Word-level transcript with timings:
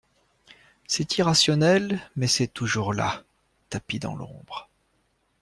C'est 0.87 1.19
irrationnel, 1.19 1.99
mais 2.15 2.25
c'est 2.25 2.47
toujours 2.47 2.91
là, 2.91 3.23
tapis 3.69 3.99
dans 3.99 4.15
l'ombre. 4.15 4.67